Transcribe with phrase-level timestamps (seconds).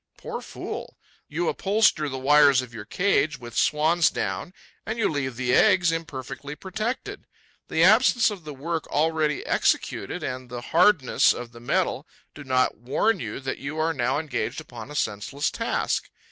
[0.17, 0.97] Poor fool!
[1.27, 4.51] You upholster the wires of your cage with swan's down
[4.83, 7.27] and you leave the eggs imperfectly protected.
[7.67, 12.77] The absence of the work already executed and the hardness of the metal do not
[12.77, 16.09] warn you that you are now engaged upon a senseless task.